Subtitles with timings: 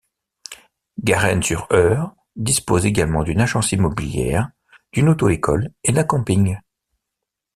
[1.03, 4.49] Garennes-sur-Eure dispose également d'une agence immobilière,
[4.93, 6.57] d'une auto-école et d'un camping.